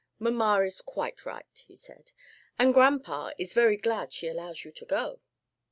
[0.17, 2.11] "Mamma is quite right," he said,
[2.57, 5.19] "and grandpa is very glad she allows you to go."